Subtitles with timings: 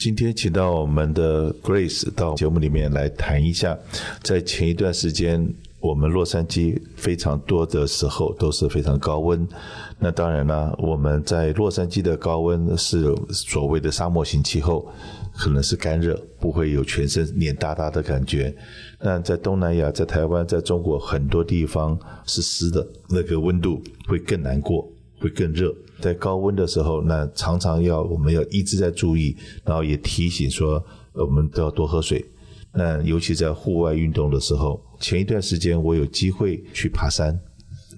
[0.00, 3.78] 今天请到我们的 Grace 到节目里面来谈一下，
[4.22, 5.46] 在前一段时间，
[5.78, 9.46] 我们洛杉矶非常多的时候都是非常高温。
[9.98, 14.90] 那当然了，我们在洛杉矶的高温是所谓的沙漠型气候，
[15.36, 18.56] 可能是干热，不会有全身黏哒哒的感觉。
[19.02, 23.78] 那在东南亚，在台湾，在中国很多地方是湿的，那个温度
[24.08, 24.90] 会更难过，
[25.20, 25.70] 会更热。
[26.00, 32.24] 在高温的时候，那常常要我们要一直在注意，然后也提醒说，我们都要多喝水。
[32.72, 37.38] 那尤其在户外运动的时候，前一段时间我有机会去爬山，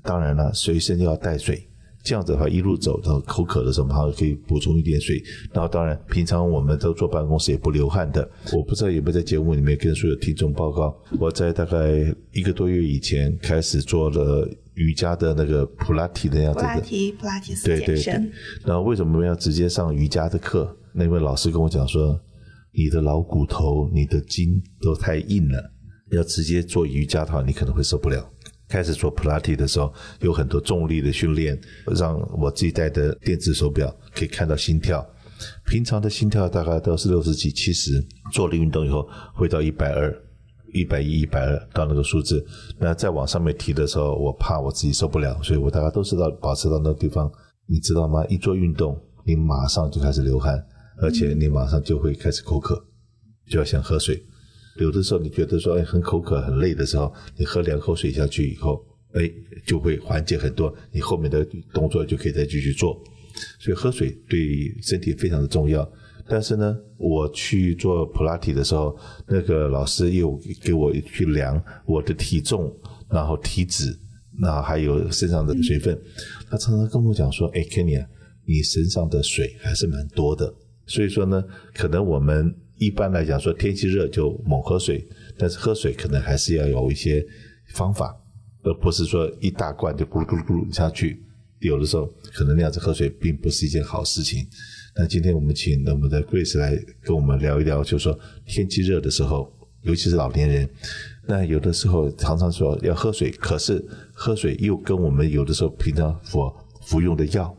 [0.02, 1.66] 当然了，随身要带水。
[2.04, 5.22] 这样子的话，一路走到口渴的时候，马上可以补充一点水。
[5.52, 8.28] 然后，当然，平常我们都坐办公室也不流汗的。
[8.52, 16.66] 我不知道有没有在节目里面跟所有听众报告，我在大概一个多月以前开始做了瑜伽的那个普拉提的样子的。
[16.66, 18.30] 普拉提，普拉提是对对对。
[18.64, 20.76] 然后为什么要直接上瑜伽的课？
[20.94, 22.18] 那位老师跟我讲说，
[22.72, 25.72] 你的老骨头、你的筋都太硬了，
[26.10, 28.28] 要直接做瑜伽的话，你可能会受不了。
[28.68, 31.60] 开始做普拉提的时候，有很多重力的训练，
[31.94, 35.06] 让我自己戴的电子手表可以看到心跳。
[35.66, 40.10] 平常的心跳大概都是六十几、七十，做了运动以后会到一百二、
[40.72, 42.44] 一百一、一百二到那个数字。
[42.78, 47.30] 那再往上面提的时候，我怕我自己受不了，所以我大概都是到保持到那个地方。
[47.66, 48.24] 你知道吗？
[48.26, 50.62] 一做运动，你马上就开始流汗，
[50.98, 52.84] 而且你马上就会开始口渴，
[53.48, 54.22] 就要想喝水。
[54.78, 58.84] 有的时候你觉得说，哎，很口渴、很累的时候，你喝两口水下去以后，
[59.14, 59.30] 哎，
[59.64, 63.00] 就会缓解很多，你后面的动作就可以再继续做。
[63.60, 64.38] 所以喝水对
[64.82, 65.88] 身体非常的重要。
[66.32, 68.96] 但是呢，我去做普拉提的时候，
[69.28, 72.74] 那个老师又给我去量我的体重，
[73.10, 73.94] 然后体脂，
[74.40, 76.00] 然后还有身上的水分。
[76.48, 78.08] 他常常跟我讲说，哎，Kenny 啊，
[78.46, 80.50] 你身上的水还是蛮多的。
[80.86, 81.44] 所以说呢，
[81.74, 82.54] 可能我们。
[82.78, 85.06] 一般来讲，说天气热就猛喝水，
[85.38, 87.24] 但是喝水可能还是要有一些
[87.74, 88.12] 方法，
[88.64, 91.22] 而不是说一大罐就咕噜咕噜咕噜下去。
[91.60, 94.44] 有的时候可能那样子喝水并不是一件好事情。
[94.94, 100.68] 那今天我们请我们的 Grace 来跟我们聊一聊，就是说天气热的时候，尤其是老年人，
[101.26, 107.56] 那有的时候常常说要喝水，可是喝水又跟我们有的时候平常所服用的药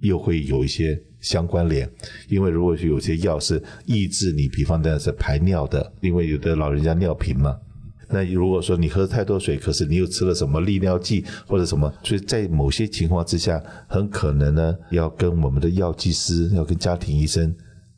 [0.00, 1.00] 又会有一些。
[1.18, 1.90] 相关联，
[2.28, 7.58] 因为如果是有些药是抑制你，比方说是排尿的，因为有的老人家尿频嘛。
[8.08, 17.54] 那如果说你喝太多水，可是你又吃了什么利尿剂或者什么，所以在某些情况之下，很可能呢要跟我们的药剂师，要跟家庭医生，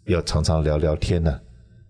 [0.07, 1.39] 要常常聊聊天呢，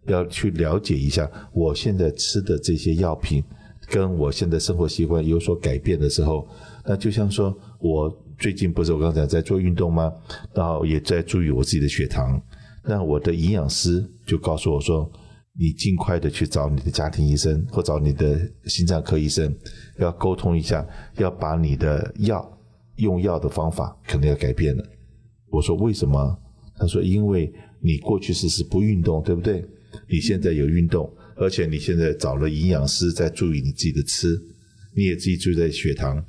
[0.07, 3.43] 要去了解一下我现在吃的这些药品，
[3.89, 6.49] 跟我现在生活习惯有所改变的时候，
[6.85, 8.17] 那就像说我。
[8.41, 10.13] 最近不是我刚才在做运动吗？
[10.55, 12.41] 然后也在注意我自己的血糖。
[12.85, 15.11] 那我的营养师就告诉我说
[15.59, 19.53] ：“你尽快的去找你的家庭医生或找你的心脏科医生，
[19.99, 20.87] 要沟通一下，
[21.17, 22.59] 要把你的药
[22.97, 24.85] 用药的方法可能要改变了。”
[25.51, 26.39] 我说：“为什么？”
[26.79, 29.65] 他说：“因为你过去是是不运动，对不对？
[30.09, 34.41] 你现在有运动，而且你现在找了营养师在注意你自己的吃，
[34.95, 36.25] 你也自己注意在血糖。”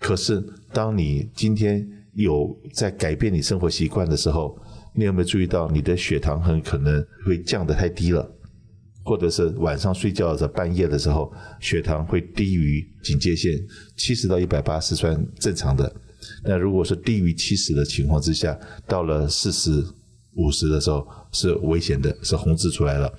[0.00, 4.58] 可是，当你今天有在改变你生活习惯的时候，
[4.92, 8.28] 你有没有注意到你的血糖很可能会降得太低了，
[9.04, 13.60] 或者是晚上睡觉的时候半夜的时候，血糖会低于警戒线，
[13.96, 15.94] 七十到一百八是算正常的。
[16.44, 19.84] 那如果是低于七十的情况之下，到了四十
[20.34, 23.12] 五十的时候是危险的，是红字出来了。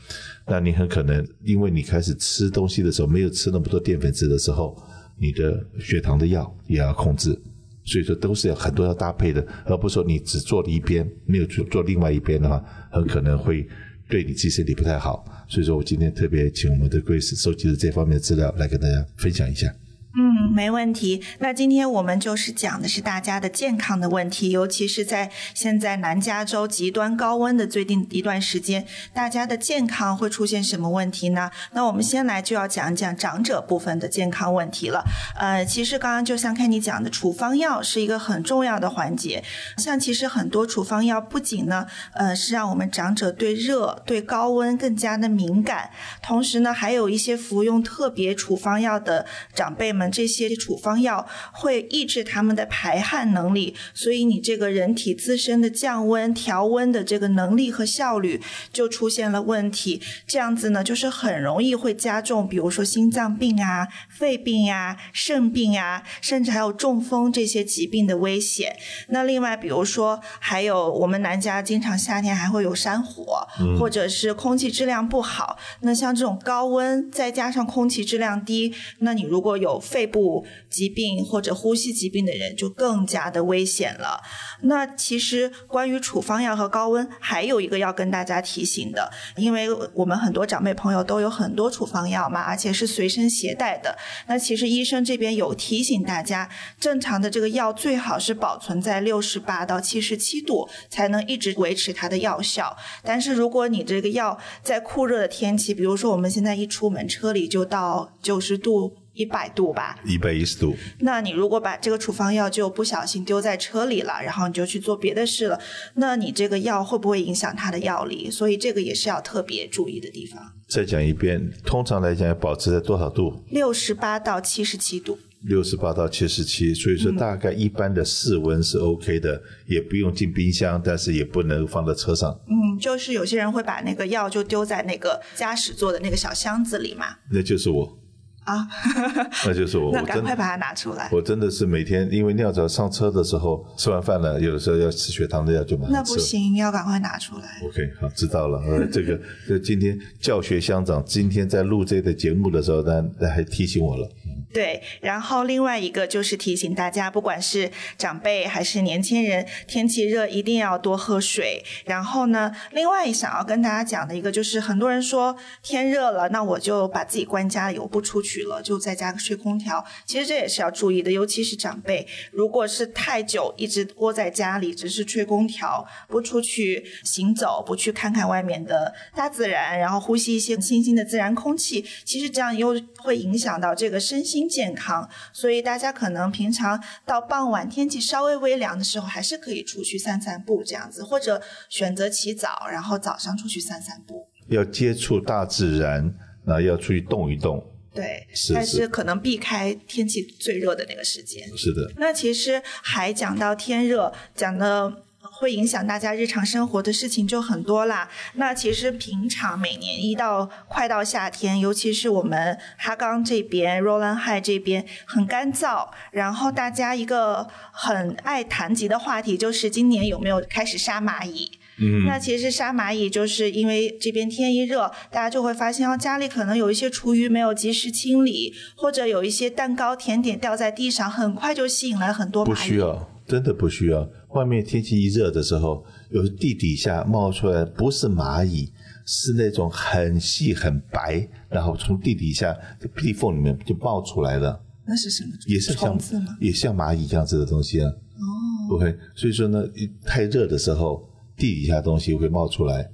[0.47, 4.75] 那你很可能因为你开始吃东西的时候没有吃那么多淀粉质的时候。
[5.15, 7.39] 你的血糖的药也要控制，
[7.85, 12.61] 所以说都是要很多要搭配的，而不是说你只做了一边，没有做做另外一边的话，
[12.91, 13.65] 很可能会
[14.09, 15.23] 对你自己身体不太好。
[15.53, 19.71] 所以说我今天特别请我们的 Grace 收集了这方面的资料来跟大家分享一下。
[20.15, 21.23] 嗯，没问题。
[21.39, 31.49] 那今天我们就是讲的是大家的健康的问题，尤其是在现在南加州极端高温的最近一段时间，大家的健康会出现什么问题呢？
[31.71, 35.03] 那我们先来就要讲一讲长者部分的健康问题了。
[35.35, 39.43] 呃，其实刚刚就像看你讲的，处方药是一个很重要的环节。
[39.79, 45.89] 像其实很多处方药不仅呢，呃，是让我们长者对热、对高温更加的敏感，
[46.21, 49.25] 同时呢，还有一些服用特别处方药的
[49.55, 50.02] 长辈们。
[50.03, 58.41] 们这些处方药会抑制他们的排汗能力，所以你这个人体自身的降温、调温的这个能力和效率
[58.71, 60.01] 就出现了问题。
[60.27, 68.75] 这样子呢，就是很容易会加重，比如说心脏病啊、肺病呀、啊、肾病呀、啊，甚至还有中风这些疾病的危险。
[69.07, 75.57] 那另外，比如说还有我们南加经常夏天还会有山火，嗯、或者是空气质量不好。
[75.81, 84.19] 那像这种高温再加上空气质量低，那你如果有肺部疾病或者呼吸疾病的人，就更加的危险了。
[84.63, 93.95] 那其实关于处方药和高温，还有一个要跟大家提醒的，因为我们很多长辈朋友都有很多处方药嘛，而且是随身携带的。
[94.27, 96.49] 那其实医生这边有提醒大家，
[96.79, 102.75] 正常的这个药最好是保存在六十八到七十七度，才能一直维持它的药效。
[103.03, 109.02] 但是如果你这个药在酷热的天气，比如说我们现在一出门，车里就到九十度。
[109.13, 110.75] 一百度吧，一百一十度。
[110.99, 115.59] 那你如果把这个处方药就不小心丢在车里了，然后你就去做别的事了，
[115.95, 118.29] 那你这个药会不会影响它的药力？
[118.29, 120.53] 所以这个也是要特别注意的地方。
[120.67, 123.43] 再讲一遍，通常来讲要保持在多少度？
[123.49, 125.19] 六十八到七十七度。
[125.43, 132.31] 六十八到七十七，所以说大概一般的室温是 OK 的，嗯、也不用进冰箱，但是也不能放在车上。
[132.47, 137.07] 嗯，就是有些人会把那个药就丢在那个驾驶座的那个小箱子里嘛。
[137.29, 137.99] 那就是我。
[138.45, 138.67] 啊，
[139.45, 141.09] 那就是我， 那赶快把它拿出来。
[141.11, 146.11] 我真的是每天，因为尿早上车的时候吃完饭了，有的时候要吃血糖的药就马上吃。
[146.11, 147.43] 那不行，要赶快拿出来。
[147.63, 148.59] OK，好，知道了。
[148.59, 154.09] 呃，这个，就今天教学相长，今天在录这个节目的时候，那那还提醒我了。
[154.53, 161.63] 对，然后另外一个就是提醒大家，不管是长辈还是年轻人，天气热一定要多喝水。
[161.85, 169.83] 然后呢，另外想要跟大家讲的一个就是，很多人说天热了，那我就把自己关家里，我不出去了，就在家吹空调。
[170.05, 184.42] 其实这也是要注意的，尤其是长辈，如果是太久一直窝在家里，只是吹空调，不出去行走，不去看看外面的大自然，然后呼吸一些清新的自然空气，其实这样又会影响到这个身心。
[184.47, 194.27] 健康，所以大家可能平常到傍晚天气稍微微凉的时候，还是可以出去散散步这样子，或者选择起早，然后早上出去散散步。
[194.49, 196.13] 要接触大自然，
[196.45, 197.63] 那要出去动一动。
[197.93, 201.47] 对，但是可能避开天气最热的那个时间。
[201.55, 201.93] 是的。
[201.97, 205.03] 那其实还讲到天热，讲的。
[205.43, 208.07] 会影响大家日常生活的事情就很多啦。
[208.35, 221.51] 那其实平常每年一到快到夏天，尤其是我们哈冈这边、Rowland Heights 这边很干燥，然后大家一个很爱谈及的话题就是今年有没有开始杀蚂蚁？
[221.79, 232.49] 嗯，那其实杀蚂蚁就是因为这边天一热，大家就会发现哦，家里可能有一些厨余没有及时清理，或者有一些蛋糕甜点掉在地上，很快就吸引来很多蚂蚁。
[232.49, 234.07] 不需要，真的不需要。
[234.35, 238.71] 外面天气一热的时候，有地底下冒出来，不是蚂蚁，
[239.07, 242.55] 是那种很细很白，然后从地底下
[242.95, 244.63] 地缝里面就冒出来了。
[244.85, 245.31] 那是什么？
[245.47, 245.99] 也是像
[246.39, 247.89] 也像蚂蚁这样子的东西啊。
[247.89, 248.75] 哦。
[248.75, 249.63] OK，所以说呢，
[250.05, 252.87] 太热的时候，地底下东西会冒出来。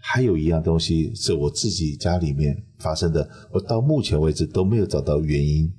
[0.00, 5.70] 还有一样东西是我自己家里面发生的，我到目前为止都没有找到原因，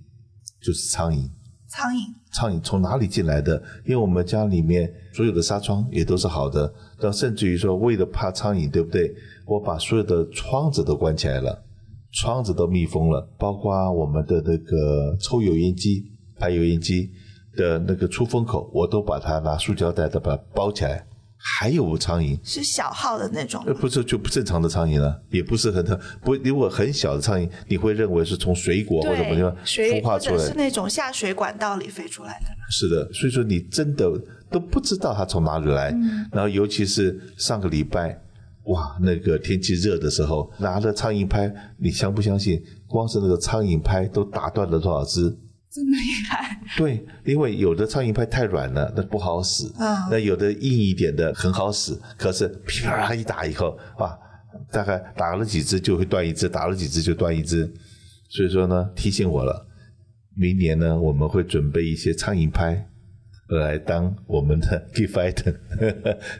[0.62, 1.27] 就是苍蝇。
[1.68, 3.62] 苍蝇，苍蝇从哪里进来的？
[3.85, 9.13] 因为我们家里面所有的纱窗也都是好的，到甚至于说为了怕苍蝇，对不对？
[9.45, 11.63] 我把所有的窗子都关起来了，
[12.12, 16.03] 窗子都密封了，包括我们的那个抽油烟机、
[16.39, 17.12] 排油烟机
[17.56, 21.06] 的那个出风口，我都把它拿塑胶袋的把它包起来。
[21.45, 32.46] 还有苍蝇是小号的那种，呃，不是就不正常的苍蝇了，也不是很特不，如果很小的苍蝇，你会认为是从水果或者什么地方孵化出来的，是那种下水管道里飞出来的。
[32.70, 34.10] 是的，所以说你真的
[34.50, 35.91] 都不知道它从哪里来。
[35.91, 38.17] 嗯、然后尤其是上个礼拜，
[38.63, 42.63] 哇，那个天气热的时候，拿着苍蝇拍，你相不相信？
[42.88, 45.36] 光是那个苍蝇拍都打断了多少只？
[45.74, 45.98] 这么厉
[46.30, 46.62] 害？
[46.77, 52.00] 对，因为有的苍蝇拍太软了，那不好使；啊、那有的硬一点的很好使。
[52.15, 54.15] 可是啪一打以后，哇，
[54.72, 57.65] 大概打了几只就会断一只，打了几只就断一只。
[58.30, 59.65] 所以说呢，提醒我了，
[60.38, 62.88] 明年呢我们会准备一些苍蝇拍
[63.48, 65.56] 来当我们的 gift item。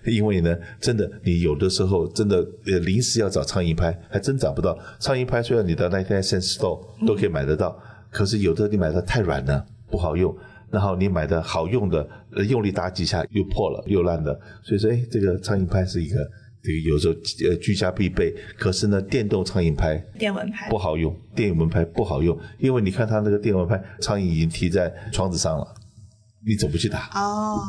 [0.06, 2.38] 因为呢，真的你有的时候真的
[2.68, 4.78] 呃临时要找苍蝇拍，还真找不到。
[5.00, 7.76] 苍蝇拍虽然你到 ninety nine cent store 都可以买得到。
[7.82, 10.34] 嗯可是有的你买的太软了，不好用，
[10.72, 12.08] 然后你买的好用的，
[12.48, 16.16] 用力打几下又破了又烂的，所以说，哎，这个苍蝇拍是一个
[16.62, 17.14] 这个有时候
[17.50, 18.34] 呃居家必备。
[18.58, 25.66] 可是呢，电动苍蝇拍，电蚊拍不好用，电蚊拍不好用，因为你看它那个电蚊拍，苍蝇已经贴在窗子上了，
[26.46, 27.10] 你怎么去打？
[27.16, 27.60] 哦，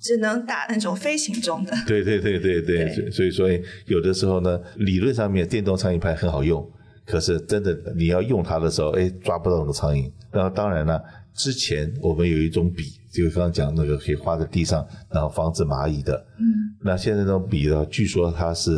[0.00, 1.72] 只能打那种飞行中的。
[1.86, 6.68] 对对对对对，对所以所以有的时候呢，理论上面电动苍蝇拍很好用，
[7.04, 10.10] 可是真的你要用它的时候，哎，抓不到那个苍蝇。
[10.30, 11.02] 然后当然了，
[11.34, 12.84] 之前我们有一种笔。
[13.12, 16.16] 就刚刚讲那个可以画在地上，然后防止蚂蚁的。
[16.38, 18.70] 嗯，那现在那种笔呢，据说它是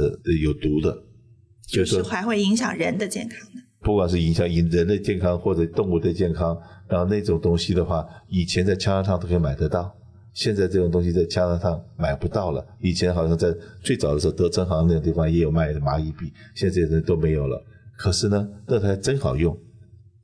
[0.43, 1.05] 有毒的，
[1.69, 3.63] 就是还会影响人的健康的。
[3.79, 9.97] 不管是影响人的健康或者动物的健康，然后那种东西的话，以前在枪上都可以买得到，
[10.33, 12.67] 现在这种东西在枪上买不到了。
[12.81, 13.55] 以前好像在
[13.85, 17.65] 最早的时候，德珍行那个地方也有卖的蚂蚁笔，现在这些都没有了。
[17.97, 19.57] 可是呢，那台真好用。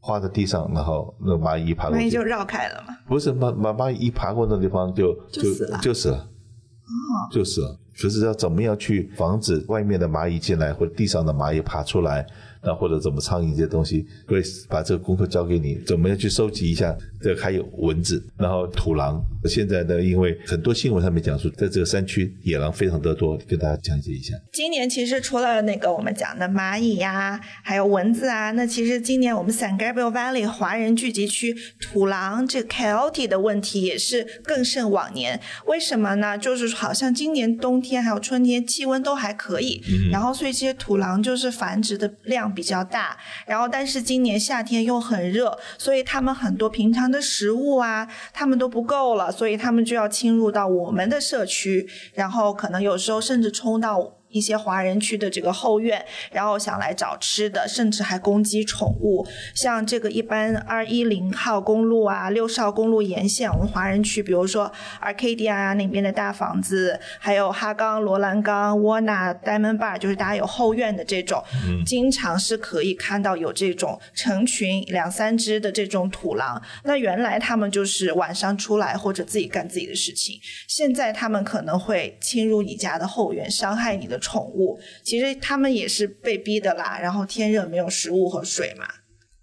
[0.03, 2.97] 画在地上，然后那蚂蚁一爬过去，蚂蚁就绕开了嘛？
[3.07, 7.79] 不是，蚂蚂蚂蚁一爬过那地方就就就死了，就死了，哦，就死了。
[7.95, 12.27] 就是要怎么样去防止外面的蚂蚁进来，或者地上的蚂蚁爬出来？
[12.63, 16.95] 那或者怎么苍蝇这些东西，Grace 把这个功课交给你，怎么样去收集一下？
[17.23, 19.23] 这个、还有蚊子，然后土狼。
[19.47, 24.35] 现在呢，因为很多新闻上面讲述，在这个山区野狼非常的多，跟大家讲解一下。
[24.53, 35.41] 今年其实除了那个我们讲的蚂蚁呀、啊，还有蚊子啊，那其实今年我们 San Gabriel Valley 华人聚集区土狼这个 Coyote 的问题也是更胜往年。
[35.67, 36.37] 为什么呢？
[36.37, 42.50] 就是好像今年冬天还有春天气温都还可以，嗯、然后所以这些土狼就是繁殖的量。
[42.53, 43.17] 比较大，
[43.47, 54.20] 然后但是今年夏天又很热，所以他们很多平常的食物啊，他们都不够了，所以他们就要侵入到我们的社区，然后可能有时候甚至冲到。
[54.31, 59.27] 一些华人区的这个后院，然后想来找吃的，甚至还攻击宠物。
[59.55, 64.71] 像这个一般二一零号公路啊，六十号公路沿线，我们华人区，比如说
[65.03, 76.63] Arcadia 那边的大房子，还有哈冈、罗兰冈、沃纳、Diamond Bar，就是大家有后院的这种，嗯，经常是可以看到有这种成群两三只的这种土狼。
[76.85, 84.20] 那原来他们就是晚上出来或者自己干自己的事情，现在他们可能会侵入你家的后院，伤害你的。
[84.21, 88.85] 宠物其实他们也是被逼的啦，然后天热没有食物和水嘛。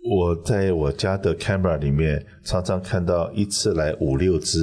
[0.10, 4.60] 我在我家的 camera 里面常常看到一次来五六只，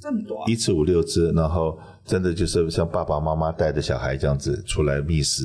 [0.00, 5.42] 这么多，一次五六只，然后真的就是像爸爸妈妈带着小孩这样子出来觅食。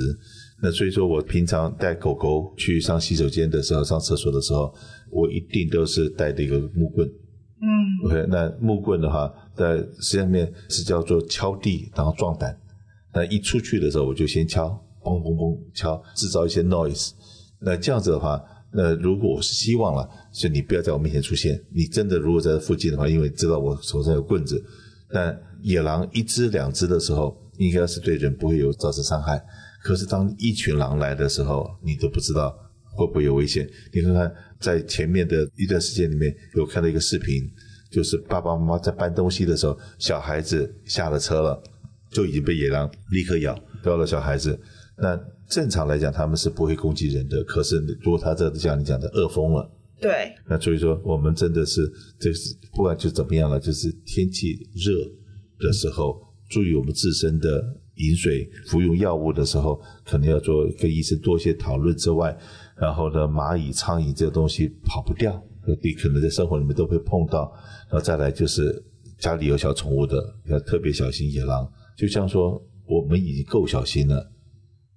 [0.61, 4.71] 那所以说我平常带狗狗去上洗手间的时候、上厕所的时候，
[5.09, 7.07] 我一定都是带这个木棍。
[7.07, 7.65] 嗯
[8.05, 12.55] ，OK，那木棍的话，在实际上面是叫做敲地，然后壮胆。
[13.13, 14.67] 那一出去的时候，我就先敲，
[15.01, 17.11] 嘣嘣嘣敲，制造一些 noise。
[17.59, 18.41] 那这样子的话，
[18.73, 21.61] 那如果我是希望了，所以你不要在我面前出现。
[21.73, 24.63] 你真的如果在附近的话，因为知道我手上有棍子，
[25.09, 29.43] 那野狼一只两只的时候，应该是对人不会有造成伤害。
[29.83, 32.55] 可是当一群狼来的时候，你都不知道
[32.95, 33.69] 会不会有危险。
[33.91, 37.43] 你看看，在前面的一段时间里面，有看到一个视频，
[37.91, 41.61] 就是爸爸妈妈在搬东西的时候，小孩子下了车了。
[42.11, 44.59] 就已经被野狼立刻咬掉了小孩子。
[44.97, 47.43] 那正常来讲，他们是不会攻击人的。
[47.43, 54.93] 可是如果他这像你讲的饿疯了，对，那所以说我们真的是，这是不管就怎么样了，就是天气热
[55.59, 57.61] 的时候，注意我们自身的
[57.95, 62.37] 饮水，服用药物的时候，可能要做跟医生多一些讨论之外，
[62.77, 65.41] 然后呢，蚂蚁、苍蝇这个东西跑不掉，
[65.83, 67.51] 你可能在生活里面都会碰到。
[67.89, 68.83] 然后再来就是
[69.19, 70.15] 家里有小宠物的，
[70.45, 71.69] 要特别小心野狼。
[71.95, 74.31] 就像说，我们已经够小心了，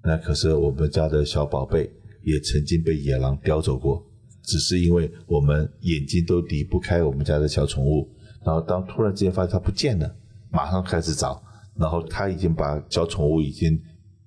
[0.03, 1.91] 那可是我们家的小宝贝
[2.23, 4.05] 也曾经被野狼叼走过，
[4.43, 8.09] 只是因为我们眼睛都离不开我们家的小宠物，
[8.45, 10.17] 然后当突然之间发现它不见了，
[10.51, 11.43] 马上开始找，
[11.77, 13.81] 然后他已经把小宠物已经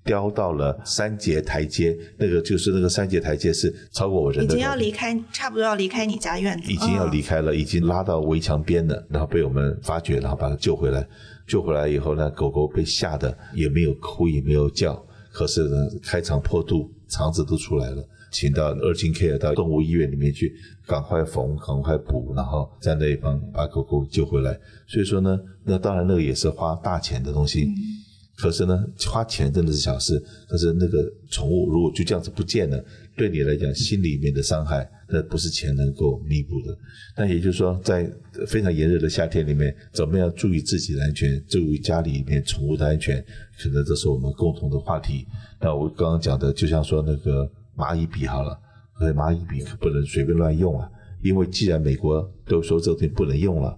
[0.07, 11.05] 叼到了三节台阶，那个就是那个三节台阶是超过我人的，已经要离开，差不多要离开你家院子，已经要离开了，已经拉到围墙边了，然后被我们发觉，然后把它救回来。
[11.45, 20.53] 救回来以后呢，狗狗被吓得也没有哭也没有叫，可是呢，开肠破肚，肠子都出来了，请到 urgent care 到动物医院里面去，
[20.85, 24.59] 赶快缝，赶快补，然后在那一方把狗狗救回来。
[24.87, 27.63] 所以说呢，那当然那个也是花大钱的东西。
[27.63, 27.96] 嗯
[28.37, 30.23] 可是呢，花钱真的是小事。
[30.47, 36.77] 可是那个宠物如果就这样子不见了，对你来讲心里面的伤害，那不是钱能够弥补的。
[37.17, 38.07] 那也就是说，在
[38.45, 43.19] 非常炎热的夏天里面，怎么样注意自己的安全，注意家里面宠物的安全，
[43.59, 45.25] 可能这是我们共同的话题。
[45.59, 48.55] 那我刚刚讲的，就像说那个蚂蚁笔好了，
[48.99, 50.87] 所以蚂蚁笔可不能随便乱用啊，
[51.23, 53.75] 因为既然美国都说这东西不能用了。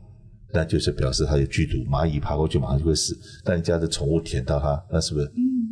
[0.52, 3.18] 那就是表示它有剧毒，蚂蚁爬过去马上就会死。
[3.44, 5.32] 但你家的宠物舔到它，那是不是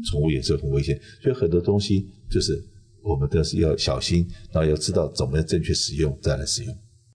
[0.09, 0.99] 宠物也是很危险。
[1.21, 2.63] 所以很多东西就是
[3.01, 6.77] 我们都是要小心，然后要知道怎么样正确使用再来使用。